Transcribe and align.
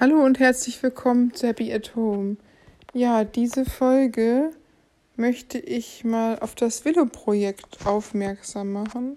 Hallo 0.00 0.24
und 0.24 0.40
herzlich 0.40 0.82
willkommen 0.82 1.32
zu 1.34 1.46
Happy 1.46 1.72
at 1.72 1.94
Home. 1.94 2.36
Ja, 2.94 3.22
diese 3.22 3.64
Folge 3.64 4.50
möchte 5.14 5.58
ich 5.58 6.02
mal 6.02 6.36
auf 6.40 6.56
das 6.56 6.84
Willow-Projekt 6.84 7.86
aufmerksam 7.86 8.72
machen. 8.72 9.16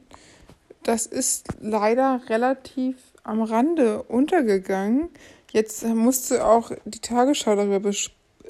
Das 0.84 1.08
ist 1.08 1.48
leider 1.60 2.21
relativ 2.29 2.96
am 3.24 3.42
Rande 3.42 4.04
untergegangen. 4.04 5.10
Jetzt 5.52 5.84
musste 5.84 6.45
auch 6.45 6.71
die 6.86 7.02
Tagesschau 7.02 7.55
darüber 7.55 7.91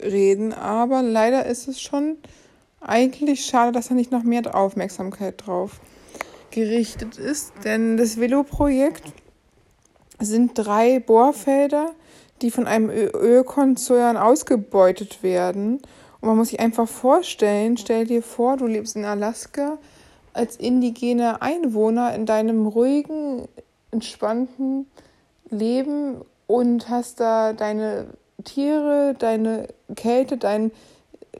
reden, 0.02 0.52
aber 0.52 1.04
leider 1.04 1.46
ist 1.46 1.70
es 1.70 1.80
schon 1.80 2.18
eigentlich 2.82 3.46
schade, 3.46 3.71
dass 3.71 3.88
da 3.88 3.94
nicht 3.94 4.12
noch 4.12 4.23
mehr 4.23 4.54
Aufmerksamkeit 4.54 5.46
drauf 5.46 5.80
gerichtet 6.52 7.18
ist, 7.18 7.54
denn 7.64 7.96
das 7.96 8.18
Willow-Projekt 8.18 9.14
sind 10.20 10.57
drei 10.57 11.00
Bohrfelder, 11.00 11.94
die 12.42 12.52
von 12.52 12.68
einem 12.68 12.90
Ölkonzern 12.90 14.18
ausgebeutet 14.18 15.23
werden. 15.23 15.82
Und 16.20 16.30
man 16.30 16.38
muss 16.38 16.50
sich 16.50 16.59
einfach 16.59 16.88
vorstellen, 16.88 17.78
stell 17.78 18.05
dir 18.05 18.22
vor, 18.22 18.58
du 18.58 18.66
lebst 18.68 18.95
in 18.95 19.05
Alaska 19.05 19.78
als 20.34 20.55
indigener 20.55 21.42
Einwohner 21.42 22.14
in 22.14 22.26
deinem 22.26 22.68
ruhigen, 22.68 23.48
entspannten 23.92 24.88
Leben 25.50 26.22
und 26.45 26.90
hast 26.90 27.20
da 27.20 27.54
deine 27.54 28.08
Tiere, 28.44 29.16
deine 29.17 29.67
Kälte, 29.95 30.38
dein, 30.38 30.72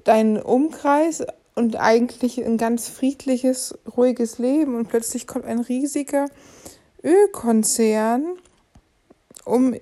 dein 0.04 0.42
Umkreis 0.42 1.26
und 1.56 1.76
eigentlich 1.76 2.44
ein 2.44 2.58
ganz 2.58 2.88
friedliches, 2.88 3.78
ruhiges 3.96 4.40
Leben. 4.40 4.76
Und 4.76 4.90
plötzlich 4.90 5.28
kommt 5.28 5.46
ein 5.46 5.60
riesiger 5.60 6.28
Ölkonzern 7.04 8.38
um 9.46 9.76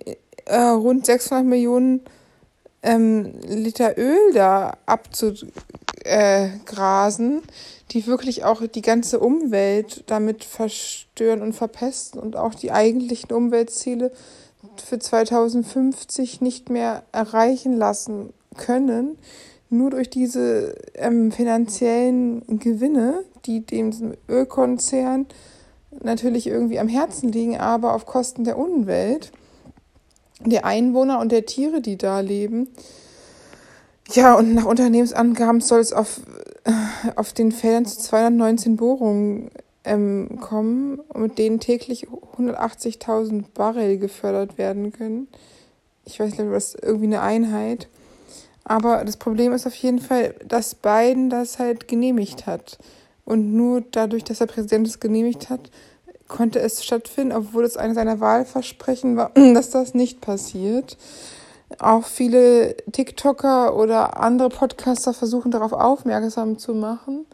äh, 0.45 0.57
rund 0.57 1.05
600 1.05 1.45
Millionen 1.45 2.01
ähm, 2.85 3.33
Liter 3.47 3.97
Öl 3.97 4.33
da 4.33 4.77
abzugrasen, 4.85 5.41
die 7.91 8.07
wirklich 8.07 8.43
auch 8.45 8.65
die 8.67 8.81
ganze 8.81 9.19
Umwelt 9.19 10.03
damit 10.07 10.43
verstören 10.43 11.41
und 11.41 11.53
verpesten 11.53 12.19
und 12.19 12.35
auch 12.35 12.53
die 12.53 12.71
eigentlichen 12.71 13.31
Umweltziele 13.33 14.11
für 14.83 14.99
2050 14.99 16.41
nicht 16.41 16.69
mehr 16.69 17.03
erreichen 17.11 17.73
lassen 17.73 18.33
können, 18.55 19.17
nur 19.69 19.89
durch 19.89 20.09
diese 20.09 20.75
ähm, 20.93 21.31
finanziellen 21.31 22.59
Gewinne, 22.59 23.23
die 23.45 23.61
dem 23.61 24.13
Ölkonzern 24.29 25.25
natürlich 26.03 26.47
irgendwie 26.47 26.79
am 26.79 26.87
Herzen 26.87 27.31
liegen, 27.31 27.57
aber 27.57 27.93
auf 27.93 28.05
Kosten 28.05 28.43
der 28.43 28.57
Umwelt 28.57 29.31
der 30.39 30.65
Einwohner 30.65 31.19
und 31.19 31.31
der 31.31 31.45
Tiere, 31.45 31.81
die 31.81 31.97
da 31.97 32.19
leben. 32.19 32.67
Ja, 34.11 34.35
und 34.35 34.53
nach 34.53 34.65
Unternehmensangaben 34.65 35.61
soll 35.61 35.79
es 35.79 35.93
auf, 35.93 36.21
äh, 36.63 36.71
auf 37.15 37.33
den 37.33 37.51
Feldern 37.51 37.85
zu 37.85 37.99
219 37.99 38.75
Bohrungen 38.77 39.49
ähm, 39.83 40.39
kommen, 40.41 40.99
mit 41.15 41.37
denen 41.37 41.59
täglich 41.59 42.07
180.000 42.37 43.45
Barrel 43.53 43.97
gefördert 43.97 44.57
werden 44.57 44.91
können. 44.91 45.27
Ich 46.05 46.19
weiß 46.19 46.37
nicht, 46.37 46.51
was 46.51 46.75
irgendwie 46.75 47.05
eine 47.05 47.21
Einheit. 47.21 47.87
Aber 48.63 49.05
das 49.05 49.17
Problem 49.17 49.53
ist 49.53 49.67
auf 49.67 49.75
jeden 49.75 49.99
Fall, 49.99 50.35
dass 50.47 50.75
Biden 50.75 51.29
das 51.29 51.59
halt 51.59 51.87
genehmigt 51.87 52.45
hat. 52.45 52.77
Und 53.23 53.53
nur 53.53 53.81
dadurch, 53.91 54.23
dass 54.23 54.39
der 54.39 54.47
Präsident 54.47 54.87
es 54.87 54.99
genehmigt 54.99 55.49
hat, 55.49 55.71
konnte 56.27 56.59
es 56.59 56.83
stattfinden, 56.83 57.35
obwohl 57.35 57.63
es 57.63 57.77
eines 57.77 57.95
seiner 57.95 58.19
Wahlversprechen 58.19 59.17
war, 59.17 59.31
dass 59.35 59.69
das 59.69 59.93
nicht 59.93 60.21
passiert. 60.21 60.97
Auch 61.79 62.05
viele 62.05 62.77
TikToker 62.91 63.75
oder 63.75 64.19
andere 64.19 64.49
Podcaster 64.49 65.13
versuchen 65.13 65.51
darauf 65.51 65.73
aufmerksam 65.73 66.57
zu 66.57 66.73
machen, 66.73 67.25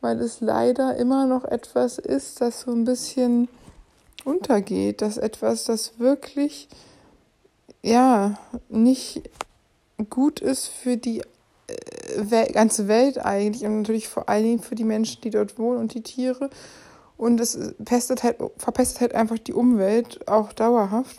weil 0.00 0.20
es 0.20 0.40
leider 0.40 0.96
immer 0.96 1.26
noch 1.26 1.44
etwas 1.44 1.98
ist, 1.98 2.40
das 2.40 2.62
so 2.62 2.72
ein 2.72 2.84
bisschen 2.84 3.48
untergeht, 4.24 5.02
dass 5.02 5.18
etwas, 5.18 5.64
das 5.64 5.98
wirklich 5.98 6.68
ja 7.82 8.38
nicht 8.68 9.22
gut 10.08 10.40
ist 10.40 10.68
für 10.68 10.96
die 10.96 11.22
äh, 11.68 12.52
ganze 12.52 12.88
Welt 12.88 13.24
eigentlich 13.24 13.64
und 13.64 13.78
natürlich 13.78 14.08
vor 14.08 14.28
allen 14.28 14.44
Dingen 14.44 14.62
für 14.62 14.74
die 14.74 14.84
Menschen, 14.84 15.20
die 15.22 15.30
dort 15.30 15.58
wohnen 15.58 15.78
und 15.78 15.94
die 15.94 16.02
Tiere 16.02 16.50
und 17.16 17.40
es 17.40 17.56
halt, 18.22 18.36
verpestet 18.58 19.00
halt 19.00 19.14
einfach 19.14 19.38
die 19.38 19.52
Umwelt 19.52 20.26
auch 20.28 20.52
dauerhaft. 20.52 21.16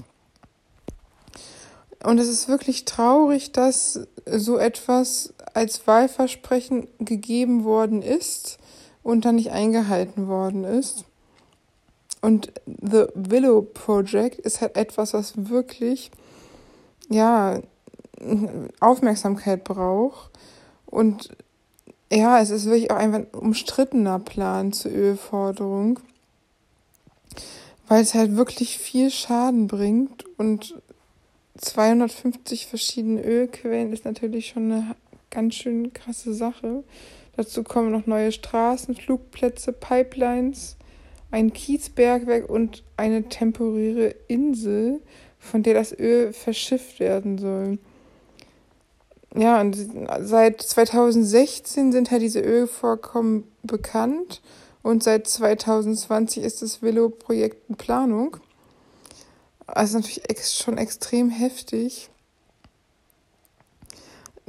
Und 2.03 2.19
es 2.19 2.27
ist 2.27 2.47
wirklich 2.47 2.85
traurig, 2.85 3.51
dass 3.51 4.01
so 4.25 4.57
etwas 4.57 5.33
als 5.53 5.87
Wahlversprechen 5.87 6.87
gegeben 6.99 7.63
worden 7.63 8.01
ist 8.01 8.59
und 9.01 9.25
dann 9.25 9.35
nicht 9.35 9.51
eingehalten 9.51 10.27
worden 10.27 10.63
ist. 10.65 11.05
Und 12.21 12.51
The 12.65 13.05
Willow 13.13 13.61
Project 13.61 14.39
ist 14.39 14.61
halt 14.61 14.75
etwas, 14.75 15.13
was 15.13 15.49
wirklich, 15.49 16.11
ja, 17.09 17.61
Aufmerksamkeit 18.79 19.63
braucht. 19.63 20.31
Und 20.85 21.35
ja, 22.11 22.39
es 22.39 22.49
ist 22.49 22.65
wirklich 22.65 22.91
auch 22.91 22.97
einfach 22.97 23.19
ein 23.19 23.27
umstrittener 23.27 24.19
Plan 24.19 24.73
zur 24.73 24.91
Ölforderung, 24.91 25.99
weil 27.87 28.01
es 28.01 28.13
halt 28.13 28.35
wirklich 28.35 28.77
viel 28.77 29.09
Schaden 29.09 29.67
bringt 29.67 30.25
und 30.37 30.81
250 31.57 32.67
verschiedene 32.67 33.23
Ölquellen 33.23 33.93
ist 33.93 34.05
natürlich 34.05 34.47
schon 34.47 34.71
eine 34.71 34.95
ganz 35.29 35.55
schön 35.55 35.93
krasse 35.93 36.33
Sache. 36.33 36.83
Dazu 37.37 37.63
kommen 37.63 37.91
noch 37.91 38.05
neue 38.05 38.31
Straßen, 38.31 38.95
Flugplätze, 38.95 39.73
Pipelines, 39.73 40.77
ein 41.31 41.53
Kiesbergwerk 41.53 42.49
und 42.49 42.83
eine 42.97 43.27
temporäre 43.27 44.15
Insel, 44.27 45.01
von 45.39 45.63
der 45.63 45.73
das 45.73 45.97
Öl 45.97 46.33
verschifft 46.33 46.99
werden 46.99 47.37
soll. 47.37 47.77
Ja, 49.37 49.59
und 49.59 49.75
seit 50.21 50.61
2016 50.61 51.91
sind 51.91 52.09
halt 52.09 52.21
diese 52.21 52.39
Ölvorkommen 52.39 53.43
bekannt 53.63 54.41
und 54.81 55.03
seit 55.03 55.27
2020 55.27 56.43
ist 56.43 56.61
das 56.61 56.81
Willow-Projekt 56.81 57.69
in 57.69 57.75
Planung. 57.75 58.37
Also 59.67 59.97
natürlich 59.97 60.29
ex 60.29 60.57
schon 60.57 60.77
extrem 60.77 61.29
heftig. 61.29 62.09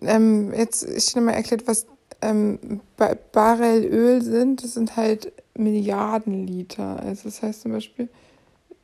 Ähm, 0.03 0.53
jetzt 0.55 0.85
ist 0.85 1.17
mal 1.17 1.33
erklärt, 1.33 1.67
was 1.67 1.87
ähm, 2.23 2.81
Barrel 3.33 3.85
Öl 3.85 4.23
sind. 4.23 4.63
Das 4.63 4.75
sind 4.75 4.97
halt 4.97 5.33
Milliarden 5.55 6.47
Liter. 6.47 7.01
Also 7.01 7.25
das 7.25 7.43
heißt 7.43 7.63
zum 7.63 7.73
Beispiel, 7.73 8.09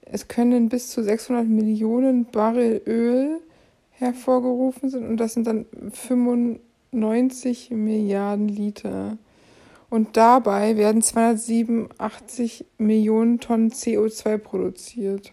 es 0.05 0.27
können 0.27 0.69
bis 0.69 0.91
zu 0.91 1.05
600 1.05 1.47
Millionen 1.47 2.25
Barrel 2.25 2.83
Öl 2.87 3.41
hervorgerufen 4.03 4.91
sind 4.91 5.07
und 5.07 5.17
das 5.17 5.35
sind 5.35 5.47
dann 5.47 5.67
95 5.93 7.71
Milliarden 7.71 8.49
Liter. 8.49 9.17
Und 9.89 10.17
dabei 10.17 10.77
werden 10.79 11.03
287 11.03 12.65
Millionen 12.79 13.41
Tonnen 13.41 13.71
CO2 13.71 14.39
produziert. 14.39 15.33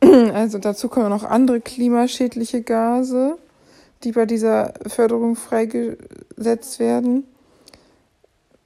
Also 0.34 0.58
dazu 0.58 0.88
kommen 0.88 1.10
noch 1.10 1.22
andere 1.22 1.60
klimaschädliche 1.60 2.62
Gase, 2.62 3.38
die 4.02 4.10
bei 4.10 4.26
dieser 4.26 4.74
Förderung 4.88 5.36
freigesetzt 5.36 6.80
werden. 6.80 7.24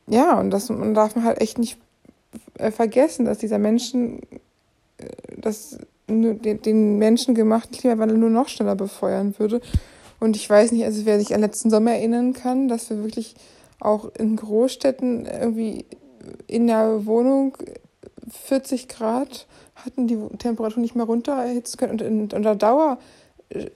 Ja, 0.06 0.40
und 0.40 0.50
das 0.50 0.70
man 0.70 0.94
darf 0.94 1.14
man 1.14 1.24
halt 1.24 1.42
echt 1.42 1.58
nicht 1.58 1.78
äh, 2.54 2.70
vergessen, 2.70 3.26
dass 3.26 3.36
dieser 3.36 3.58
Menschen, 3.58 4.22
äh, 4.96 5.08
dass 5.36 5.78
den, 6.08 6.62
den 6.62 6.98
menschengemachten 6.98 7.76
Klimawandel 7.76 8.18
nur 8.18 8.30
noch 8.30 8.48
schneller 8.48 8.76
befeuern 8.76 9.34
würde. 9.38 9.60
Und 10.20 10.36
ich 10.36 10.48
weiß 10.48 10.72
nicht, 10.72 10.84
also 10.84 11.04
wer 11.04 11.18
sich 11.18 11.34
an 11.34 11.40
letzten 11.40 11.70
Sommer 11.70 11.92
erinnern 11.92 12.32
kann, 12.32 12.68
dass 12.68 12.88
wir 12.90 13.02
wirklich 13.02 13.34
auch 13.80 14.10
in 14.14 14.36
Großstädten 14.36 15.26
irgendwie 15.26 15.84
in 16.46 16.66
der 16.66 17.06
Wohnung 17.06 17.56
40 18.28 18.88
Grad 18.88 19.46
hatten, 19.74 20.06
die 20.06 20.18
Temperatur 20.38 20.80
nicht 20.80 20.96
mehr 20.96 21.04
runter 21.04 21.32
erhitzen 21.32 21.76
können 21.76 21.92
und 21.92 22.02
in, 22.02 22.20
unter 22.32 22.56
Dauer 22.56 22.98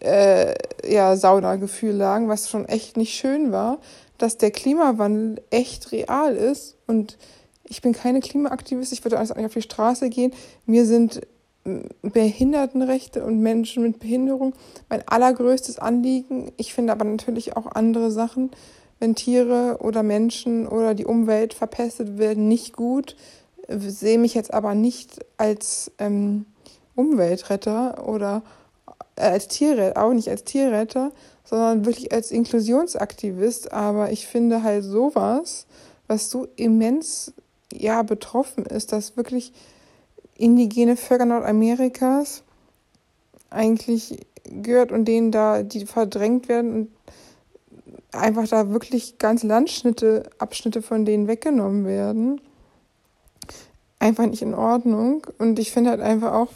äh, 0.01 0.55
ja, 0.85 1.17
Saunagefühl 1.17 1.93
lagen, 1.95 2.29
was 2.29 2.51
schon 2.51 2.67
echt 2.67 2.97
nicht 2.97 3.15
schön 3.15 3.53
war, 3.53 3.79
dass 4.19 4.39
der 4.39 4.51
Klimawandel 4.51 5.43
echt 5.51 5.93
real 5.93 6.35
ist. 6.35 6.77
Und 6.87 7.19
ich 7.65 7.83
bin 7.83 7.93
keine 7.93 8.21
Klimaaktivist, 8.21 8.93
ich 8.93 9.05
würde 9.05 9.21
nicht 9.21 9.33
auf 9.33 9.55
die 9.55 9.63
Straße 9.63 10.11
gehen. 10.11 10.33
Mir 10.67 10.87
sind 10.87 11.21
Behindertenrechte 12.03 13.25
und 13.25 13.41
Menschen 13.41 13.83
mit 13.83 13.99
Behinderung 13.99 14.55
mein 14.89 15.07
allergrößtes 15.07 15.79
Anliegen. 15.79 16.53
Ich 16.57 16.73
finde 16.73 16.93
aber 16.93 17.05
natürlich 17.05 17.57
auch 17.57 17.67
andere 17.67 18.11
Sachen, 18.11 18.51
wenn 18.99 19.15
Tiere 19.15 19.79
oder 19.81 20.03
Menschen 20.03 20.67
oder 20.67 20.95
die 20.95 21.07
Umwelt 21.07 21.55
verpestet 21.55 22.19
werden, 22.19 22.49
nicht 22.49 22.77
gut. 22.77 23.17
Sehe 23.69 24.19
mich 24.19 24.35
jetzt 24.35 24.53
aber 24.53 24.75
nicht 24.75 25.25
als 25.37 25.93
ähm, 25.99 26.47
Umweltretter 26.95 28.07
oder 28.09 28.43
äh, 29.17 29.23
als 29.23 29.49
Tierretter, 29.49 30.03
auch 30.03 30.13
nicht 30.13 30.29
als 30.29 30.45
Tierretter, 30.45 31.13
sondern 31.45 31.85
wirklich 31.85 32.13
als 32.13 32.31
Inklusionsaktivist. 32.31 33.73
Aber 33.73 34.13
ich 34.13 34.27
finde 34.27 34.63
halt 34.63 34.85
sowas, 34.85 35.67
was 36.09 36.31
so 36.31 36.49
immens 36.57 37.33
ja 37.73 38.03
betroffen 38.03 38.67
ist, 38.67 38.93
dass 38.93 39.17
wirklich 39.17 39.53
indigene 40.41 40.97
Völker 40.97 41.27
Nordamerikas 41.27 42.43
eigentlich 43.51 44.27
gehört 44.45 44.91
und 44.91 45.05
denen 45.05 45.31
da, 45.31 45.63
die 45.63 45.87
verdrängt 45.87 46.49
werden 46.49 46.73
und 46.75 46.89
einfach 48.13 48.49
da 48.49 48.71
wirklich 48.71 49.19
ganze 49.19 49.47
Landschnitte, 49.47 50.31
Abschnitte 50.39 50.83
von 50.83 51.05
denen 51.05 51.29
weggenommen 51.29 51.85
werden. 51.85 52.41
Einfach 53.99 54.27
nicht 54.27 54.43
in 54.43 54.55
Ordnung. 54.55 55.27
Und 55.39 55.59
ich 55.59 55.73
finde 55.73 55.91
halt 55.91 56.01
einfach 56.01 56.33
auch, 56.33 56.49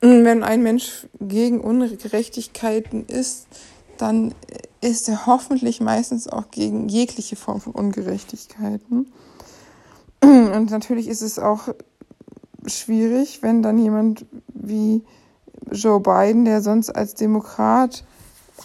wenn 0.00 0.42
ein 0.42 0.62
Mensch 0.62 1.06
gegen 1.20 1.60
Ungerechtigkeiten 1.60 3.06
ist, 3.06 3.46
dann 3.98 4.34
ist 4.80 5.08
er 5.08 5.26
hoffentlich 5.26 5.80
meistens 5.80 6.28
auch 6.28 6.50
gegen 6.50 6.88
jegliche 6.88 7.36
Form 7.36 7.60
von 7.60 7.72
Ungerechtigkeiten. 7.72 9.12
Und 10.22 10.70
natürlich 10.70 11.08
ist 11.08 11.22
es 11.22 11.38
auch 11.38 11.68
schwierig, 12.66 13.42
wenn 13.42 13.62
dann 13.62 13.78
jemand 13.78 14.24
wie 14.48 15.02
Joe 15.70 16.00
Biden, 16.00 16.44
der 16.44 16.62
sonst 16.62 16.90
als 16.90 17.14
Demokrat 17.14 18.04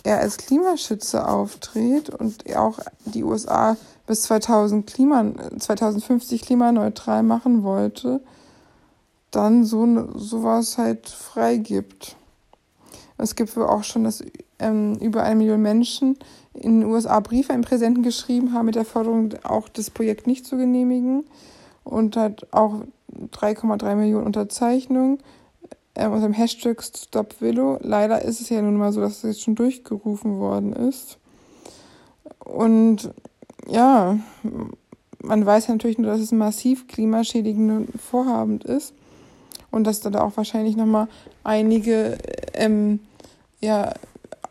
eher 0.04 0.20
als 0.20 0.38
Klimaschützer 0.38 1.30
auftritt 1.30 2.10
und 2.10 2.56
auch 2.56 2.80
die 3.06 3.24
USA 3.24 3.78
bis 4.06 4.24
2000 4.24 4.88
Klima, 4.88 5.26
2050 5.58 6.42
klimaneutral 6.42 7.24
machen 7.24 7.64
wollte, 7.64 8.22
dann 9.32 9.66
so 9.66 10.08
sowas 10.18 10.78
halt 10.78 11.10
freigibt. 11.10 12.16
Es 13.18 13.36
gibt 13.36 13.58
auch 13.58 13.84
schon, 13.84 14.04
dass 14.04 14.24
ähm, 14.60 14.96
über 15.00 15.24
eine 15.24 15.36
Million 15.36 15.62
Menschen 15.62 16.18
in 16.54 16.82
den 16.82 16.90
USA 16.90 17.20
Briefe 17.20 17.54
an 17.54 17.62
den 17.62 17.68
Präsidenten 17.68 18.04
geschrieben 18.04 18.54
haben 18.54 18.68
mit 18.68 18.76
der 18.76 18.86
Forderung, 18.86 19.34
auch 19.44 19.68
das 19.70 19.90
Projekt 19.90 20.28
nicht 20.28 20.46
zu 20.46 20.58
genehmigen 20.58 21.26
und 21.84 22.16
hat 22.16 22.48
auch 22.52 22.82
3,3 23.32 23.96
Millionen 23.96 24.26
Unterzeichnungen 24.26 25.20
ähm, 25.96 26.12
unter 26.12 26.28
dem 26.28 26.34
Hashtag 26.34 26.84
Stop 26.84 27.42
Willow. 27.42 27.80
Leider 27.82 28.22
ist 28.22 28.42
es 28.42 28.50
ja 28.50 28.62
nun 28.62 28.78
mal 28.78 28.92
so, 28.92 29.02
dass 29.02 29.18
es 29.18 29.24
jetzt 29.24 29.42
schon 29.42 29.56
durchgerufen 29.56 30.40
worden 30.40 30.74
ist. 30.74 31.18
Und 32.40 33.12
ja, 33.68 34.18
man 35.24 35.46
weiß 35.46 35.68
ja 35.68 35.74
natürlich 35.74 35.98
nur, 35.98 36.12
dass 36.12 36.22
es 36.22 36.32
massiv 36.32 36.88
klimaschädigend 36.88 37.90
Vorhabend 38.00 38.64
ist 38.64 38.94
und 39.72 39.86
dass 39.86 40.00
da 40.00 40.22
auch 40.22 40.38
wahrscheinlich 40.38 40.78
nochmal 40.78 41.08
einige 41.44 42.18
ähm, 42.54 43.00
ja, 43.60 43.94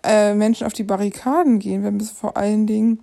äh, 0.03 0.35
Menschen 0.35 0.67
auf 0.67 0.73
die 0.73 0.85
Barrikaden 0.85 1.59
gehen, 1.59 1.83
wenn 1.83 1.99
es 1.99 2.11
vor 2.11 2.37
allen 2.37 2.67
Dingen 2.67 3.01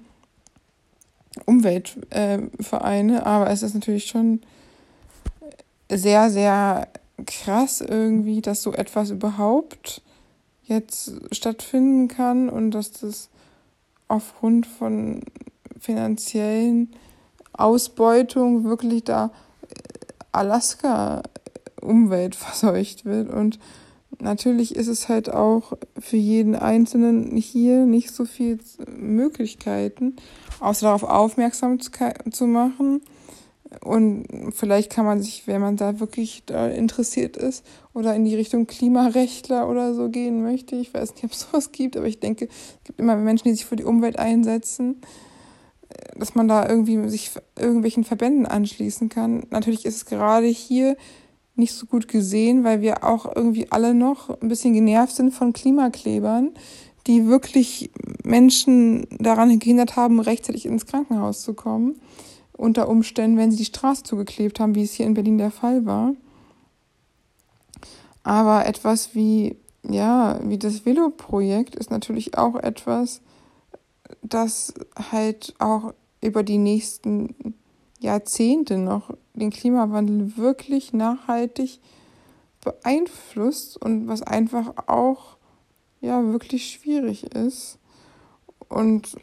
Umweltvereine, 1.45 3.17
äh, 3.17 3.23
aber 3.23 3.49
es 3.49 3.63
ist 3.63 3.73
natürlich 3.73 4.05
schon 4.05 4.41
sehr, 5.97 6.29
sehr 6.29 6.87
krass 7.25 7.81
irgendwie, 7.81 8.41
dass 8.41 8.61
so 8.61 8.73
etwas 8.73 9.09
überhaupt 9.09 10.01
jetzt 10.63 11.13
stattfinden 11.31 12.07
kann 12.07 12.49
und 12.49 12.71
dass 12.71 12.91
das 12.91 13.29
aufgrund 14.07 14.65
von 14.65 15.21
finanziellen 15.79 16.93
Ausbeutung 17.53 18.63
wirklich 18.63 19.03
da 19.03 19.31
Alaska 20.31 21.23
Umwelt 21.81 22.35
verseucht 22.35 23.05
wird. 23.05 23.29
Und 23.29 23.59
natürlich 24.19 24.75
ist 24.75 24.87
es 24.87 25.09
halt 25.09 25.29
auch 25.29 25.73
für 25.99 26.17
jeden 26.17 26.55
Einzelnen 26.55 27.35
hier 27.35 27.85
nicht 27.85 28.11
so 28.11 28.25
viel 28.25 28.59
Möglichkeiten, 28.87 30.15
außer 30.59 30.87
darauf 30.87 31.03
aufmerksam 31.03 31.79
zu 31.79 32.47
machen 32.47 33.01
und 33.81 34.25
vielleicht 34.51 34.91
kann 34.91 35.05
man 35.05 35.21
sich, 35.21 35.47
wenn 35.47 35.61
man 35.61 35.77
da 35.77 35.99
wirklich 35.99 36.43
da 36.45 36.67
interessiert 36.67 37.37
ist 37.37 37.65
oder 37.93 38.15
in 38.15 38.25
die 38.25 38.35
Richtung 38.35 38.67
Klimarechtler 38.67 39.69
oder 39.69 39.93
so 39.93 40.09
gehen 40.09 40.41
möchte, 40.43 40.75
ich 40.75 40.93
weiß 40.93 41.15
nicht, 41.15 41.23
ob 41.23 41.31
es 41.31 41.39
sowas 41.51 41.71
gibt, 41.71 41.97
aber 41.97 42.07
ich 42.07 42.19
denke, 42.19 42.45
es 42.45 42.83
gibt 42.83 42.99
immer 42.99 43.15
Menschen, 43.15 43.45
die 43.45 43.53
sich 43.53 43.65
für 43.65 43.75
die 43.75 43.83
Umwelt 43.83 44.19
einsetzen, 44.19 45.01
dass 46.15 46.35
man 46.35 46.47
da 46.47 46.67
irgendwie 46.67 47.07
sich 47.09 47.31
irgendwelchen 47.57 48.03
Verbänden 48.03 48.45
anschließen 48.45 49.09
kann. 49.09 49.45
Natürlich 49.49 49.85
ist 49.85 49.95
es 49.95 50.05
gerade 50.05 50.47
hier 50.47 50.97
nicht 51.55 51.73
so 51.73 51.85
gut 51.85 52.07
gesehen, 52.07 52.63
weil 52.63 52.81
wir 52.81 53.03
auch 53.03 53.35
irgendwie 53.35 53.71
alle 53.71 53.93
noch 53.93 54.29
ein 54.41 54.47
bisschen 54.47 54.73
genervt 54.73 55.15
sind 55.15 55.31
von 55.31 55.53
Klimaklebern, 55.53 56.51
die 57.05 57.27
wirklich 57.27 57.91
Menschen 58.23 59.05
daran 59.19 59.59
gehindert 59.59 59.95
haben, 59.95 60.19
rechtzeitig 60.19 60.65
ins 60.65 60.85
Krankenhaus 60.85 61.41
zu 61.41 61.53
kommen 61.53 61.99
unter 62.57 62.87
Umständen, 62.87 63.37
wenn 63.37 63.51
sie 63.51 63.57
die 63.57 63.65
Straße 63.65 64.03
zugeklebt 64.03 64.59
haben, 64.59 64.75
wie 64.75 64.83
es 64.83 64.93
hier 64.93 65.05
in 65.05 65.13
Berlin 65.13 65.37
der 65.37 65.51
Fall 65.51 65.85
war. 65.85 66.13
Aber 68.23 68.65
etwas 68.65 69.15
wie, 69.15 69.57
ja, 69.83 70.39
wie 70.43 70.57
das 70.57 70.85
Velo-Projekt 70.85 71.75
ist 71.75 71.91
natürlich 71.91 72.37
auch 72.37 72.55
etwas, 72.55 73.21
das 74.21 74.73
halt 75.11 75.53
auch 75.59 75.93
über 76.21 76.43
die 76.43 76.57
nächsten 76.57 77.55
Jahrzehnte 77.99 78.77
noch 78.77 79.11
den 79.33 79.49
Klimawandel 79.49 80.37
wirklich 80.37 80.93
nachhaltig 80.93 81.79
beeinflusst 82.63 83.77
und 83.81 84.07
was 84.07 84.21
einfach 84.21 84.73
auch 84.87 85.37
ja 86.01 86.23
wirklich 86.31 86.71
schwierig 86.71 87.23
ist. 87.35 87.77
Und 88.69 89.17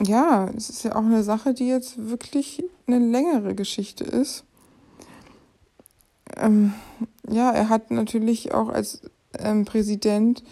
ja, 0.00 0.48
es 0.56 0.70
ist 0.70 0.84
ja 0.84 0.94
auch 0.94 1.04
eine 1.04 1.22
Sache, 1.22 1.54
die 1.54 1.68
jetzt 1.68 2.08
wirklich 2.08 2.64
eine 2.86 2.98
längere 2.98 3.54
Geschichte 3.54 4.04
ist. 4.04 4.44
Ähm, 6.36 6.72
ja, 7.28 7.50
er 7.50 7.68
hat 7.68 7.90
natürlich 7.90 8.52
auch 8.52 8.68
als 8.68 9.02
ähm, 9.38 9.64
Präsident 9.64 10.42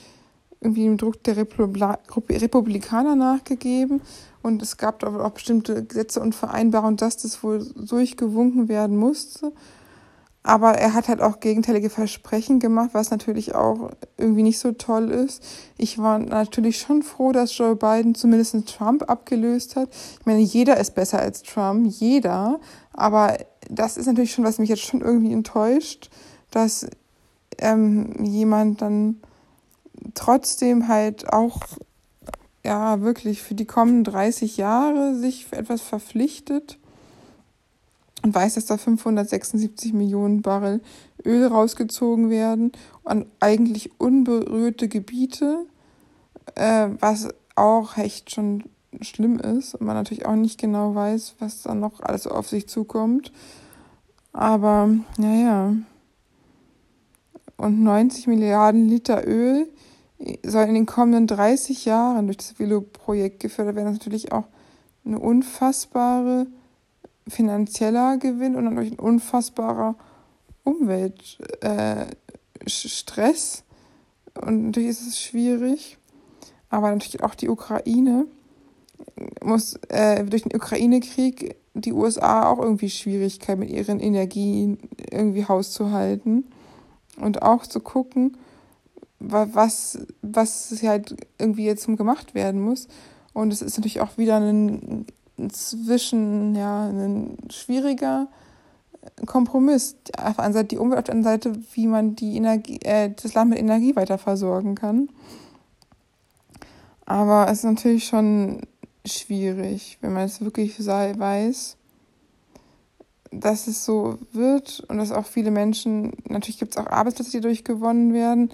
irgendwie 0.60 0.84
dem 0.84 0.98
Druck 0.98 1.22
der 1.24 1.36
Republi 1.36 1.96
Republikaner 2.36 3.16
nachgegeben 3.16 4.02
und 4.42 4.62
es 4.62 4.76
gab 4.76 5.02
auch 5.04 5.30
bestimmte 5.30 5.84
Gesetze 5.84 6.20
und 6.20 6.34
Vereinbarungen, 6.34 6.96
dass 6.96 7.16
das 7.18 7.42
wohl 7.42 7.64
durchgewunken 7.74 8.68
werden 8.68 8.96
musste. 8.96 9.52
Aber 10.42 10.72
er 10.72 10.94
hat 10.94 11.08
halt 11.08 11.20
auch 11.20 11.40
gegenteilige 11.40 11.90
Versprechen 11.90 12.60
gemacht, 12.60 12.90
was 12.92 13.10
natürlich 13.10 13.54
auch 13.54 13.90
irgendwie 14.16 14.42
nicht 14.42 14.58
so 14.58 14.72
toll 14.72 15.10
ist. 15.10 15.42
Ich 15.76 15.98
war 15.98 16.18
natürlich 16.18 16.78
schon 16.78 17.02
froh, 17.02 17.32
dass 17.32 17.56
Joe 17.56 17.76
Biden 17.76 18.14
zumindest 18.14 18.56
Trump 18.66 19.08
abgelöst 19.10 19.76
hat. 19.76 19.90
Ich 20.18 20.26
meine, 20.26 20.40
jeder 20.40 20.78
ist 20.78 20.94
besser 20.94 21.18
als 21.18 21.42
Trump, 21.42 21.86
jeder. 21.86 22.58
Aber 22.94 23.36
das 23.68 23.98
ist 23.98 24.06
natürlich 24.06 24.32
schon, 24.32 24.44
was 24.44 24.58
mich 24.58 24.70
jetzt 24.70 24.82
schon 24.82 25.02
irgendwie 25.02 25.32
enttäuscht, 25.32 26.08
dass 26.50 26.86
ähm, 27.58 28.24
jemand 28.24 28.80
dann 28.80 29.20
trotzdem 30.14 30.88
halt 30.88 31.30
auch 31.30 31.60
ja 32.64 33.02
wirklich 33.02 33.42
für 33.42 33.54
die 33.54 33.66
kommenden 33.66 34.04
30 34.04 34.56
Jahre 34.56 35.14
sich 35.14 35.46
für 35.46 35.56
etwas 35.56 35.82
verpflichtet 35.82 36.79
und 38.22 38.34
weiß, 38.34 38.54
dass 38.54 38.66
da 38.66 38.76
576 38.76 39.92
Millionen 39.92 40.42
Barrel 40.42 40.80
Öl 41.24 41.46
rausgezogen 41.46 42.30
werden 42.30 42.72
an 43.04 43.26
eigentlich 43.40 44.00
unberührte 44.00 44.88
Gebiete, 44.88 45.66
äh, 46.54 46.88
was 47.00 47.28
auch 47.54 47.96
echt 47.96 48.30
schon 48.30 48.64
schlimm 49.00 49.38
ist 49.38 49.74
und 49.74 49.86
man 49.86 49.96
natürlich 49.96 50.26
auch 50.26 50.34
nicht 50.34 50.60
genau 50.60 50.94
weiß, 50.94 51.36
was 51.38 51.62
dann 51.62 51.80
noch 51.80 52.00
alles 52.00 52.26
auf 52.26 52.48
sich 52.48 52.68
zukommt. 52.68 53.32
Aber 54.32 54.88
naja. 55.16 55.74
Und 57.56 57.82
90 57.82 58.26
Milliarden 58.26 58.88
Liter 58.88 59.26
Öl 59.26 59.68
soll 60.44 60.64
in 60.64 60.74
den 60.74 60.86
kommenden 60.86 61.26
30 61.26 61.84
Jahren 61.84 62.26
durch 62.26 62.38
das 62.38 62.58
Velo-Projekt 62.58 63.40
gefördert 63.40 63.76
werden. 63.76 63.86
Das 63.86 63.94
ist 63.94 64.00
natürlich 64.00 64.32
auch 64.32 64.44
eine 65.04 65.18
unfassbare 65.18 66.46
finanzieller 67.28 68.16
Gewinn 68.18 68.56
und 68.56 68.64
natürlich 68.64 68.92
ein 68.92 68.98
unfassbarer 68.98 69.94
Umweltstress. 70.64 71.24
Äh, 73.58 74.46
und 74.46 74.66
natürlich 74.66 74.90
ist 74.90 75.06
es 75.06 75.20
schwierig. 75.20 75.98
Aber 76.68 76.90
natürlich 76.90 77.22
auch 77.22 77.34
die 77.34 77.48
Ukraine 77.48 78.26
muss 79.42 79.74
äh, 79.88 80.24
durch 80.24 80.42
den 80.44 80.54
Ukraine-Krieg 80.54 81.56
die 81.74 81.92
USA 81.92 82.48
auch 82.48 82.58
irgendwie 82.58 82.90
Schwierigkeiten 82.90 83.60
mit 83.60 83.70
ihren 83.70 84.00
Energien 84.00 84.78
irgendwie 85.10 85.46
hauszuhalten 85.46 86.44
und 87.20 87.42
auch 87.42 87.66
zu 87.66 87.80
gucken, 87.80 88.36
was, 89.18 89.98
was 90.22 90.82
halt 90.82 91.16
irgendwie 91.38 91.64
jetzt 91.64 91.86
gemacht 91.86 92.34
werden 92.34 92.60
muss. 92.60 92.88
Und 93.32 93.52
es 93.52 93.62
ist 93.62 93.76
natürlich 93.76 94.00
auch 94.00 94.18
wieder 94.18 94.36
ein 94.38 95.06
zwischen 95.48 96.54
ja 96.54 96.88
ein 96.88 97.38
schwieriger 97.50 98.28
Kompromiss. 99.24 99.96
Auf 100.18 100.36
der 100.36 100.44
einen 100.44 100.54
Seite 100.54 100.68
die 100.68 100.78
Umwelt, 100.78 100.98
auf 100.98 101.04
der 101.04 101.14
anderen 101.14 101.34
Seite, 101.34 101.52
wie 101.72 101.86
man 101.86 102.16
die 102.16 102.36
Energie, 102.36 102.78
äh, 102.82 103.10
das 103.10 103.34
Land 103.34 103.50
mit 103.50 103.58
Energie 103.58 103.96
weiter 103.96 104.18
versorgen 104.18 104.74
kann. 104.74 105.08
Aber 107.06 107.46
es 107.46 107.58
ist 107.58 107.64
natürlich 107.64 108.04
schon 108.04 108.60
schwierig, 109.04 109.98
wenn 110.00 110.12
man 110.12 110.24
es 110.24 110.40
wirklich 110.40 110.78
weiß, 110.86 111.76
dass 113.32 113.66
es 113.66 113.84
so 113.84 114.18
wird 114.32 114.84
und 114.88 114.98
dass 114.98 115.12
auch 115.12 115.26
viele 115.26 115.50
Menschen, 115.50 116.12
natürlich 116.28 116.58
gibt 116.58 116.72
es 116.72 116.76
auch 116.76 116.86
Arbeitsplätze, 116.86 117.32
die 117.32 117.40
dadurch 117.40 117.64
gewonnen 117.64 118.12
werden, 118.12 118.50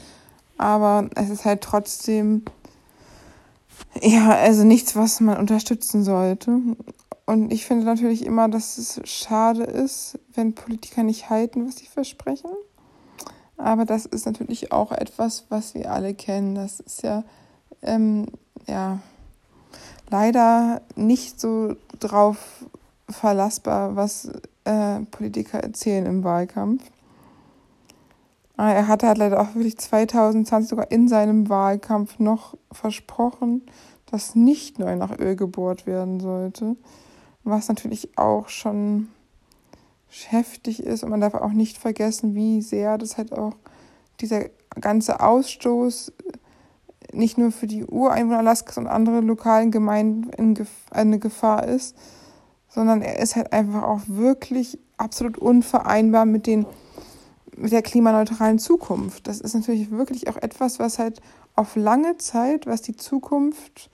aber 0.58 1.10
es 1.14 1.30
ist 1.30 1.44
halt 1.44 1.62
trotzdem, 1.62 2.44
ja, 4.02 4.30
also 4.30 4.64
nichts, 4.64 4.96
was 4.96 5.20
man 5.20 5.38
unterstützen 5.38 6.04
sollte. 6.04 6.60
Und 7.26 7.52
ich 7.52 7.66
finde 7.66 7.84
natürlich 7.84 8.24
immer, 8.24 8.48
dass 8.48 8.78
es 8.78 9.00
schade 9.04 9.64
ist, 9.64 10.18
wenn 10.34 10.54
Politiker 10.54 11.02
nicht 11.02 11.28
halten, 11.28 11.66
was 11.66 11.76
sie 11.76 11.86
versprechen. 11.86 12.50
Aber 13.56 13.84
das 13.84 14.06
ist 14.06 14.26
natürlich 14.26 14.70
auch 14.72 14.92
etwas, 14.92 15.46
was 15.48 15.74
wir 15.74 15.90
alle 15.90 16.14
kennen. 16.14 16.54
Das 16.54 16.78
ist 16.80 17.02
ja, 17.02 17.24
ähm, 17.82 18.26
ja, 18.66 19.00
leider 20.10 20.82
nicht 20.94 21.40
so 21.40 21.74
drauf 21.98 22.64
verlassbar, 23.08 23.96
was 23.96 24.30
äh, 24.64 25.00
Politiker 25.10 25.60
erzählen 25.60 26.06
im 26.06 26.22
Wahlkampf. 26.22 26.82
Aber 28.56 28.70
er 28.70 28.88
hatte 28.88 29.06
halt 29.06 29.18
leider 29.18 29.40
auch 29.40 29.54
wirklich 29.54 29.76
2020 29.78 30.68
sogar 30.68 30.90
in 30.90 31.08
seinem 31.08 31.48
Wahlkampf 31.48 32.18
noch 32.18 32.56
versprochen, 32.72 33.62
dass 34.06 34.34
nicht 34.34 34.78
neu 34.78 34.96
nach 34.96 35.18
Öl 35.18 35.36
gebohrt 35.36 35.86
werden 35.86 36.20
sollte. 36.20 36.76
Was 37.44 37.68
natürlich 37.68 38.16
auch 38.16 38.48
schon 38.48 39.08
heftig 40.28 40.82
ist 40.82 41.04
und 41.04 41.10
man 41.10 41.20
darf 41.20 41.34
auch 41.34 41.52
nicht 41.52 41.76
vergessen, 41.76 42.34
wie 42.34 42.62
sehr 42.62 42.96
das 42.96 43.18
halt 43.18 43.32
auch 43.32 43.52
dieser 44.20 44.46
ganze 44.80 45.20
Ausstoß 45.20 46.12
nicht 47.12 47.38
nur 47.38 47.52
für 47.52 47.66
die 47.66 47.84
Ureinwohner 47.84 48.38
Alaskas 48.38 48.78
und 48.78 48.86
andere 48.86 49.20
lokalen 49.20 49.70
Gemeinden 49.70 50.30
eine 50.90 51.18
Gefahr 51.18 51.66
ist, 51.66 51.96
sondern 52.68 53.02
er 53.02 53.18
ist 53.18 53.36
halt 53.36 53.52
einfach 53.52 53.82
auch 53.82 54.00
wirklich 54.06 54.78
absolut 54.96 55.38
unvereinbar 55.38 56.24
mit 56.24 56.46
den 56.46 56.66
mit 57.56 57.72
der 57.72 57.82
klimaneutralen 57.82 58.58
Zukunft. 58.58 59.26
Das 59.26 59.40
ist 59.40 59.54
natürlich 59.54 59.90
wirklich 59.90 60.28
auch 60.28 60.36
etwas, 60.36 60.78
was 60.78 60.98
halt 60.98 61.20
auf 61.54 61.76
lange 61.76 62.18
Zeit, 62.18 62.66
was 62.66 62.82
die 62.82 62.96
Zukunft 62.96 63.90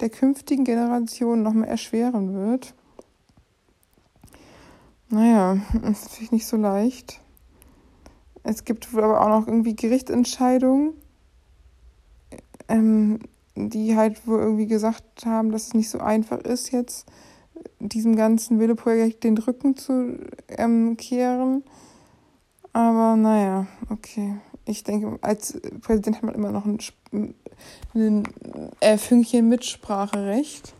der 0.00 0.10
künftigen 0.10 0.64
Generationen 0.64 1.42
noch 1.42 1.52
mehr 1.52 1.68
erschweren 1.68 2.34
wird. 2.34 2.74
Naja, 5.08 5.60
ist 5.90 6.04
natürlich 6.04 6.32
nicht 6.32 6.46
so 6.46 6.56
leicht. 6.56 7.20
Es 8.42 8.64
gibt 8.64 8.92
wohl 8.92 9.04
aber 9.04 9.20
auch 9.20 9.40
noch 9.40 9.46
irgendwie 9.46 9.76
Gerichtsentscheidungen, 9.76 10.94
ähm, 12.68 13.20
die 13.54 13.96
halt 13.96 14.26
wohl 14.26 14.40
irgendwie 14.40 14.66
gesagt 14.66 15.24
haben, 15.26 15.52
dass 15.52 15.68
es 15.68 15.74
nicht 15.74 15.90
so 15.90 15.98
einfach 15.98 16.38
ist, 16.38 16.72
jetzt 16.72 17.06
diesem 17.78 18.16
ganzen 18.16 18.58
Wille-Projekt 18.58 19.24
den 19.24 19.38
Rücken 19.38 19.76
zu 19.76 20.18
ähm, 20.48 20.96
kehren. 20.96 21.62
Aber 22.72 23.16
naja, 23.16 23.66
okay. 23.90 24.36
Ich 24.64 24.84
denke, 24.84 25.18
als 25.22 25.60
Präsident 25.80 26.16
hat 26.16 26.22
man 26.22 26.34
immer 26.34 26.52
noch 26.52 26.64
ein, 26.64 26.78
ein 27.94 28.24
äh, 28.80 28.96
Fünkchen 28.96 29.48
Mitspracherecht. 29.48 30.74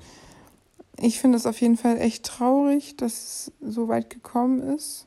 Ich 0.99 1.21
finde 1.21 1.37
es 1.37 1.47
auf 1.47 1.61
jeden 1.61 1.77
Fall 1.77 1.99
echt 1.99 2.25
traurig, 2.25 2.97
dass 2.97 3.13
es 3.13 3.53
so 3.75 3.89
weit 3.89 4.09
gekommen 4.09 4.61
ist. 4.61 5.07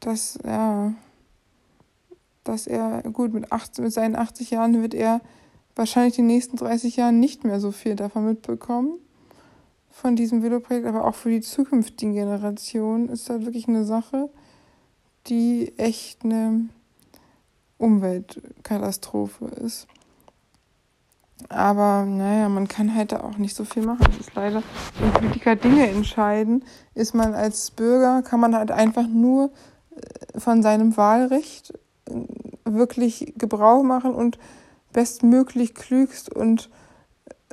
Dass, 0.00 0.38
ja, 0.44 0.92
dass 2.44 2.66
er, 2.66 3.02
gut, 3.02 3.32
mit, 3.32 3.50
18, 3.52 3.84
mit 3.84 3.92
seinen 3.92 4.16
80 4.16 4.50
Jahren 4.50 4.82
wird 4.82 4.94
er 4.94 5.20
wahrscheinlich 5.74 6.14
die 6.14 6.22
nächsten 6.22 6.56
30 6.56 6.96
Jahre 6.96 7.12
nicht 7.12 7.44
mehr 7.44 7.60
so 7.60 7.72
viel 7.72 7.96
davon 7.96 8.26
mitbekommen 8.26 8.98
von 9.90 10.16
diesem 10.16 10.42
Veloprojekt, 10.42 10.86
aber 10.86 11.04
auch 11.06 11.14
für 11.14 11.30
die 11.30 11.40
zukünftigen 11.40 12.14
Generationen 12.14 13.08
ist 13.08 13.28
das 13.28 13.44
wirklich 13.44 13.68
eine 13.68 13.84
Sache, 13.84 14.30
die 15.26 15.76
echt 15.78 16.24
eine 16.24 16.68
Umweltkatastrophe 17.78 19.46
ist. 19.46 19.86
Aber 21.48 22.04
naja, 22.04 22.48
man 22.48 22.68
kann 22.68 22.94
halt 22.94 23.12
da 23.12 23.20
auch 23.20 23.38
nicht 23.38 23.56
so 23.56 23.64
viel 23.64 23.84
machen. 23.84 24.06
Es 24.10 24.26
ist 24.26 24.34
leider, 24.34 24.62
wenn 24.98 25.12
Politiker 25.12 25.56
Dinge 25.56 25.88
entscheiden, 25.88 26.64
ist 26.94 27.14
man 27.14 27.34
als 27.34 27.70
Bürger, 27.70 28.22
kann 28.22 28.40
man 28.40 28.54
halt 28.54 28.70
einfach 28.70 29.06
nur 29.06 29.50
äh, 29.90 30.38
von 30.38 30.62
seinem 30.62 30.96
Wahlrecht 30.96 31.72
äh, 32.06 32.12
wirklich 32.64 33.32
Gebrauch 33.38 33.82
machen 33.82 34.14
und 34.14 34.38
bestmöglich 34.92 35.74
klügst 35.74 36.34
und 36.34 36.68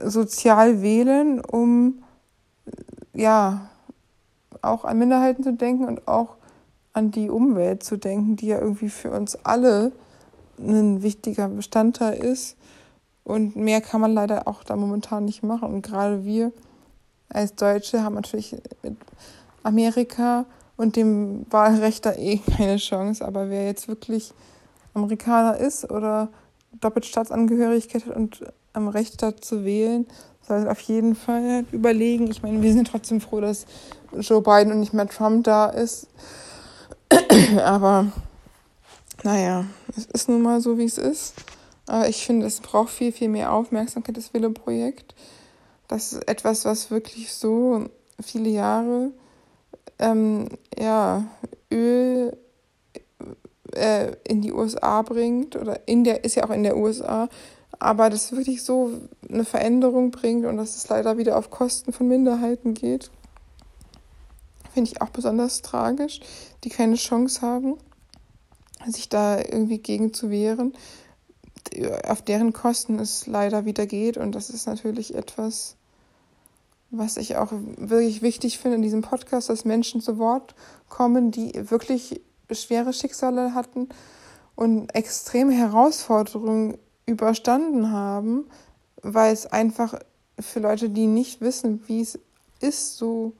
sozial 0.01 0.81
wählen, 0.81 1.39
um 1.39 2.03
ja, 3.13 3.69
auch 4.61 4.85
an 4.85 4.99
Minderheiten 4.99 5.43
zu 5.43 5.53
denken 5.53 5.85
und 5.85 6.07
auch 6.07 6.36
an 6.97 7.11
die 7.11 7.29
Umwelt 7.29 7.83
zu 7.83 7.95
denken, 7.95 8.35
die 8.35 8.47
ja 8.47 8.59
irgendwie 8.59 8.89
für 8.89 9.11
uns 9.11 9.35
alle 9.45 9.91
ein 10.57 11.03
wichtiger 11.03 11.47
Bestandteil 11.47 12.17
ist. 12.17 12.57
Und 13.23 13.55
mehr 13.55 13.81
kann 13.81 14.01
man 14.01 14.13
leider 14.13 14.47
auch 14.47 14.63
da 14.63 14.75
momentan 14.75 15.25
nicht 15.25 15.43
machen. 15.43 15.69
Und 15.69 15.83
gerade 15.83 16.25
wir 16.25 16.51
als 17.29 17.53
Deutsche 17.53 18.03
haben 18.03 18.15
natürlich 18.15 18.55
mit 18.81 18.95
Amerika 19.61 20.45
und 20.75 20.95
dem 20.95 21.45
Wahlrecht 21.51 22.05
da 22.05 22.13
eh 22.13 22.37
keine 22.57 22.77
Chance. 22.77 23.23
Aber 23.23 23.49
wer 23.51 23.65
jetzt 23.65 23.87
wirklich 23.87 24.33
Amerikaner 24.95 25.57
ist 25.57 25.91
oder 25.91 26.29
Doppelstaatsangehörigkeit 26.79 28.07
hat 28.07 28.15
und 28.15 28.43
am 28.73 28.87
Recht 28.87 29.21
hat 29.21 29.45
zu 29.45 29.63
wählen, 29.63 30.07
soll 30.47 30.67
auf 30.67 30.79
jeden 30.81 31.13
Fall 31.13 31.65
überlegen. 31.71 32.31
Ich 32.31 32.41
meine, 32.41 32.61
wir 32.63 32.73
sind 32.73 32.87
trotzdem 32.87 33.21
froh, 33.21 33.41
dass 33.41 33.67
Joe 34.19 34.41
Biden 34.41 34.71
und 34.71 34.79
nicht 34.79 34.93
mehr 34.93 35.07
Trump 35.07 35.43
da 35.43 35.67
ist. 35.67 36.07
Aber 37.63 38.11
naja, 39.23 39.65
es 39.95 40.05
ist 40.05 40.29
nun 40.29 40.41
mal 40.41 40.61
so, 40.61 40.77
wie 40.77 40.85
es 40.85 40.97
ist. 40.97 41.35
Aber 41.85 42.09
ich 42.09 42.25
finde, 42.25 42.45
es 42.45 42.59
braucht 42.59 42.89
viel, 42.89 43.11
viel 43.11 43.29
mehr 43.29 43.53
Aufmerksamkeit, 43.53 44.17
das 44.17 44.33
Wille-Projekt. 44.33 45.15
Das 45.87 46.13
ist 46.13 46.27
etwas, 46.27 46.65
was 46.65 46.91
wirklich 46.91 47.33
so 47.33 47.85
viele 48.21 48.49
Jahre 48.49 49.11
ähm, 49.99 50.49
ja, 50.77 51.23
Öl 51.71 52.35
äh, 53.73 54.11
in 54.27 54.41
die 54.41 54.51
USA 54.51 55.01
bringt 55.01 55.55
oder 55.55 55.87
in 55.87 56.03
der 56.03 56.23
ist 56.23 56.35
ja 56.35 56.43
auch 56.43 56.49
in 56.49 56.63
der 56.63 56.77
USA 56.77 57.29
aber 57.79 58.09
das 58.09 58.31
wirklich 58.31 58.63
so 58.63 58.91
eine 59.29 59.45
Veränderung 59.45 60.11
bringt 60.11 60.45
und 60.45 60.57
dass 60.57 60.75
es 60.75 60.89
leider 60.89 61.17
wieder 61.17 61.37
auf 61.37 61.49
Kosten 61.49 61.93
von 61.93 62.07
Minderheiten 62.07 62.73
geht, 62.73 63.11
finde 64.77 64.91
ich 64.91 65.01
auch 65.01 65.09
besonders 65.09 65.63
tragisch, 65.63 66.19
die 66.63 66.69
keine 66.69 66.97
Chance 66.97 67.41
haben, 67.41 67.77
sich 68.85 69.09
da 69.09 69.39
irgendwie 69.39 69.79
gegen 69.79 70.13
zu 70.13 70.29
wehren, 70.29 70.73
auf 72.03 72.21
deren 72.21 72.53
Kosten 72.53 72.99
es 72.99 73.25
leider 73.25 73.65
wieder 73.65 73.87
geht. 73.87 74.17
Und 74.17 74.33
das 74.33 74.51
ist 74.51 74.67
natürlich 74.67 75.15
etwas, 75.15 75.77
was 76.91 77.17
ich 77.17 77.37
auch 77.37 77.51
wirklich 77.51 78.21
wichtig 78.21 78.59
finde 78.59 78.75
in 78.75 78.83
diesem 78.83 79.01
Podcast, 79.01 79.49
dass 79.49 79.65
Menschen 79.65 79.99
zu 79.99 80.19
Wort 80.19 80.53
kommen, 80.89 81.31
die 81.31 81.53
wirklich 81.71 82.21
schwere 82.51 82.93
Schicksale 82.93 83.55
hatten 83.55 83.89
und 84.55 84.93
extreme 84.93 85.53
Herausforderungen 85.53 86.77
überstanden 87.07 87.91
haben, 87.91 88.45
weil 89.01 89.33
es 89.33 89.47
einfach 89.47 89.95
für 90.39 90.59
Leute, 90.59 90.91
die 90.91 91.07
nicht 91.07 91.41
wissen, 91.41 91.81
wie 91.87 92.01
es 92.01 92.19
ist, 92.61 92.97
so 92.97 93.33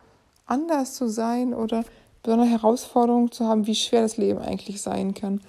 anders 0.48 0.96
zu 0.96 1.08
sein 1.08 1.54
oder 1.54 1.84
besondere 2.24 2.50
Herausforderungen 2.50 3.32
zu 3.32 3.46
haben, 3.46 3.68
wie 3.68 3.76
schwer 3.76 4.02
das 4.02 4.18
Leben 4.18 4.40
eigentlich 4.40 4.82
sein 4.82 5.14
kann. 5.14 5.42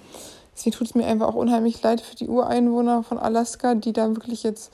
Deswegen 0.55 0.75
tut 0.75 0.87
es 0.87 0.95
mir 0.95 1.05
einfach 1.05 1.27
auch 1.27 1.35
unheimlich 1.35 1.81
leid 1.81 2.01
für 2.01 2.15
die 2.15 2.27
Ureinwohner 2.27 3.03
von 3.03 3.17
Alaska, 3.17 3.75
die 3.75 3.93
da 3.93 4.09
wirklich 4.09 4.43
jetzt 4.43 4.71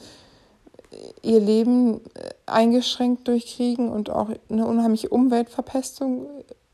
ihr 1.21 1.39
Leben 1.39 2.01
äh, 2.13 2.29
eingeschränkt 2.45 3.27
durchkriegen 3.27 3.89
und 3.89 4.09
auch 4.09 4.29
eine 4.49 4.65
unheimliche 4.65 5.09
Umweltverpestung 5.09 6.27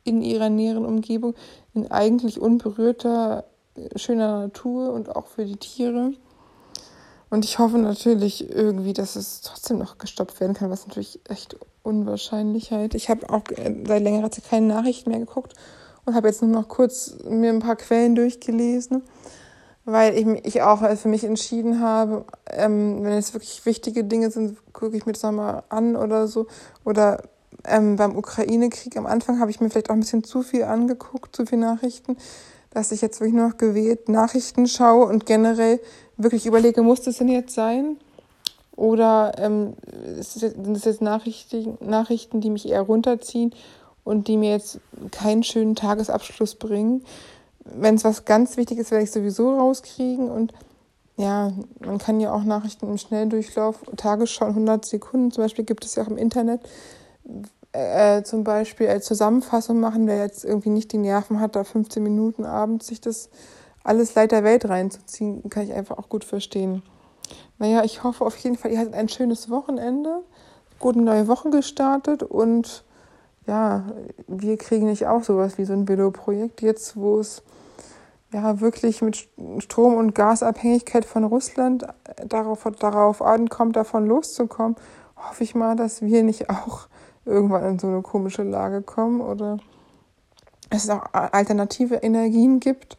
in 0.03 0.22
ihrer 0.22 0.50
näheren 0.50 0.86
Umgebung, 0.86 1.36
in 1.74 1.89
eigentlich 1.91 2.39
unberührter, 2.39 3.46
äh, 3.75 3.98
schöner 3.98 4.39
Natur 4.39 4.93
und 4.93 5.15
auch 5.15 5.27
für 5.27 5.46
die 5.46 5.58
Tiere. 5.58 6.13
Und 7.31 7.45
ich 7.45 7.59
hoffe 7.59 7.77
natürlich 7.77 8.53
irgendwie, 8.53 8.91
dass 8.91 9.15
es 9.15 9.39
trotzdem 9.39 9.77
noch 9.77 9.97
gestoppt 9.97 10.41
werden 10.41 10.53
kann, 10.53 10.69
was 10.69 10.85
natürlich 10.85 11.21
echt 11.29 11.55
unwahrscheinlich 11.81 12.71
halt. 12.71 12.93
Ich 12.93 13.09
habe 13.09 13.29
auch 13.29 13.43
äh, 13.55 13.73
seit 13.88 14.03
längerer 14.03 14.29
Zeit 14.29 14.50
keine 14.50 14.67
Nachrichten 14.67 15.09
mehr 15.09 15.19
geguckt 15.19 15.53
und 16.05 16.13
habe 16.13 16.27
jetzt 16.27 16.41
nur 16.41 16.51
noch 16.51 16.67
kurz 16.67 17.15
mir 17.23 17.50
ein 17.50 17.59
paar 17.59 17.77
Quellen 17.77 18.15
durchgelesen, 18.15 19.03
weil 19.85 20.17
ich, 20.17 20.27
ich 20.45 20.61
auch 20.61 20.85
für 20.97 21.07
mich 21.07 21.23
entschieden 21.23 21.79
habe, 21.79 22.25
ähm, 22.47 23.01
wenn 23.01 23.13
es 23.13 23.33
wirklich 23.33 23.65
wichtige 23.65 24.03
Dinge 24.03 24.29
sind, 24.29 24.57
gucke 24.73 24.97
ich 24.97 25.05
mir 25.05 25.13
das 25.13 25.23
nochmal 25.23 25.63
an 25.69 25.95
oder 25.95 26.27
so. 26.27 26.47
Oder 26.83 27.23
ähm, 27.65 27.95
beim 27.95 28.17
Ukraine-Krieg 28.17 28.97
am 28.97 29.05
Anfang 29.05 29.39
habe 29.39 29.51
ich 29.51 29.61
mir 29.61 29.69
vielleicht 29.69 29.89
auch 29.89 29.95
ein 29.95 30.01
bisschen 30.01 30.25
zu 30.25 30.41
viel 30.43 30.63
angeguckt, 30.63 31.33
zu 31.33 31.45
viele 31.45 31.61
Nachrichten, 31.61 32.17
dass 32.71 32.91
ich 32.91 33.01
jetzt 33.01 33.21
wirklich 33.21 33.35
nur 33.35 33.47
noch 33.47 33.57
gewählt 33.57 34.09
Nachrichten 34.09 34.67
schaue 34.67 35.05
und 35.05 35.25
generell 35.25 35.79
wirklich 36.23 36.45
überlege, 36.45 36.81
muss 36.81 37.01
das 37.01 37.17
denn 37.17 37.29
jetzt 37.29 37.53
sein? 37.53 37.97
Oder 38.75 39.33
ähm, 39.37 39.73
sind 40.19 40.75
es 40.75 40.85
jetzt 40.85 41.01
Nachrichten, 41.01 41.77
Nachrichten, 41.81 42.41
die 42.41 42.49
mich 42.49 42.67
eher 42.67 42.81
runterziehen 42.81 43.53
und 44.03 44.27
die 44.27 44.37
mir 44.37 44.51
jetzt 44.51 44.79
keinen 45.11 45.43
schönen 45.43 45.75
Tagesabschluss 45.75 46.55
bringen? 46.55 47.03
Wenn 47.63 47.95
es 47.95 48.03
was 48.03 48.25
ganz 48.25 48.57
Wichtiges 48.57 48.91
werde 48.91 49.03
ich 49.03 49.11
sowieso 49.11 49.55
rauskriegen. 49.55 50.31
Und 50.31 50.53
ja, 51.17 51.51
man 51.79 51.97
kann 51.99 52.19
ja 52.19 52.33
auch 52.33 52.43
Nachrichten 52.43 52.87
im 52.87 52.97
Schnelldurchlauf, 52.97 53.83
Tagesschau 53.97 54.45
100 54.45 54.83
Sekunden 54.85 55.31
zum 55.31 55.43
Beispiel 55.43 55.65
gibt 55.65 55.85
es 55.85 55.95
ja 55.95 56.03
auch 56.03 56.07
im 56.07 56.17
Internet, 56.17 56.61
äh, 57.73 58.23
zum 58.23 58.43
Beispiel 58.43 58.87
als 58.87 59.05
Zusammenfassung 59.05 59.79
machen, 59.79 60.07
wer 60.07 60.17
jetzt 60.17 60.43
irgendwie 60.43 60.69
nicht 60.69 60.91
die 60.91 60.97
Nerven 60.97 61.39
hat, 61.39 61.55
da 61.55 61.63
15 61.63 62.01
Minuten 62.01 62.45
abends 62.45 62.87
sich 62.87 62.99
das 62.99 63.29
alles 63.83 64.15
Leid 64.15 64.31
der 64.31 64.43
Welt 64.43 64.67
reinzuziehen, 64.67 65.50
kann 65.50 65.63
ich 65.63 65.73
einfach 65.73 65.97
auch 65.97 66.09
gut 66.09 66.23
verstehen. 66.23 66.83
Naja, 67.57 67.83
ich 67.83 68.03
hoffe 68.03 68.25
auf 68.25 68.38
jeden 68.38 68.57
Fall, 68.57 68.71
ihr 68.71 68.79
hattet 68.79 68.93
ein 68.93 69.09
schönes 69.09 69.50
Wochenende, 69.50 70.23
gut 70.79 70.95
eine 70.95 71.05
neue 71.05 71.27
Woche 71.27 71.50
gestartet 71.50 72.23
und 72.23 72.83
ja, 73.47 73.85
wir 74.27 74.57
kriegen 74.57 74.88
nicht 74.88 75.07
auch 75.07 75.23
sowas 75.23 75.57
wie 75.57 75.65
so 75.65 75.73
ein 75.73 75.85
Billo-Projekt 75.85 76.61
jetzt, 76.61 76.95
wo 76.95 77.19
es 77.19 77.43
ja 78.31 78.61
wirklich 78.61 79.01
mit 79.01 79.27
Strom- 79.59 79.95
und 79.95 80.15
Gasabhängigkeit 80.15 81.05
von 81.05 81.23
Russland 81.23 81.85
darauf, 82.25 82.67
darauf 82.79 83.21
ankommt, 83.21 83.75
davon 83.75 84.05
loszukommen, 84.05 84.75
hoffe 85.15 85.43
ich 85.43 85.55
mal, 85.55 85.75
dass 85.75 86.01
wir 86.01 86.23
nicht 86.23 86.50
auch 86.50 86.88
irgendwann 87.25 87.63
in 87.63 87.79
so 87.79 87.88
eine 87.88 88.01
komische 88.01 88.43
Lage 88.43 88.81
kommen 88.81 89.21
oder 89.21 89.57
es 90.69 90.89
auch 90.89 91.03
alternative 91.11 91.95
Energien 91.95 92.59
gibt 92.59 92.97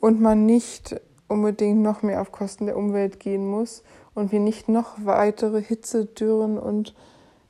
und 0.00 0.20
man 0.20 0.46
nicht 0.46 1.00
unbedingt 1.26 1.82
noch 1.82 2.02
mehr 2.02 2.20
auf 2.20 2.32
Kosten 2.32 2.66
der 2.66 2.76
Umwelt 2.76 3.20
gehen 3.20 3.48
muss 3.48 3.82
und 4.14 4.32
wir 4.32 4.40
nicht 4.40 4.68
noch 4.68 5.04
weitere 5.04 5.62
Hitze, 5.62 6.06
Dürren 6.06 6.58
und 6.58 6.94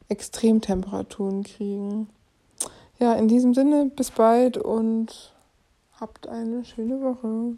Extremtemperaturen 0.08 1.44
kriegen. 1.44 2.08
Ja, 2.98 3.14
in 3.14 3.28
diesem 3.28 3.54
Sinne, 3.54 3.90
bis 3.94 4.10
bald 4.10 4.56
und 4.56 5.34
habt 6.00 6.26
eine 6.26 6.64
schöne 6.64 7.00
Woche. 7.00 7.28